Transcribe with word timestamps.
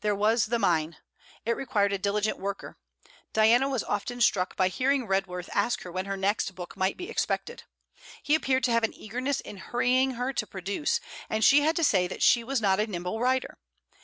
There 0.00 0.14
was 0.14 0.46
the 0.46 0.58
mine. 0.58 0.96
It 1.44 1.54
required 1.54 1.92
a 1.92 1.98
diligent 1.98 2.38
worker. 2.38 2.78
Diana 3.34 3.68
was 3.68 3.84
often 3.84 4.22
struck 4.22 4.56
by 4.56 4.68
hearing 4.68 5.06
Redworth 5.06 5.50
ask 5.52 5.82
her 5.82 5.92
when 5.92 6.06
her 6.06 6.16
next 6.16 6.54
book 6.54 6.74
might 6.74 6.96
be 6.96 7.10
expected. 7.10 7.64
He 8.22 8.34
appeared 8.34 8.64
to 8.64 8.70
have 8.72 8.82
an 8.84 8.94
eagerness 8.94 9.42
in 9.42 9.58
hurrying 9.58 10.12
her 10.12 10.32
to 10.32 10.46
produce, 10.46 11.00
and 11.28 11.44
she 11.44 11.60
had 11.60 11.76
to 11.76 11.84
say 11.84 12.06
that 12.08 12.22
she 12.22 12.42
was 12.42 12.62
not 12.62 12.80
a 12.80 12.86
nimble 12.86 13.20
writer. 13.20 13.58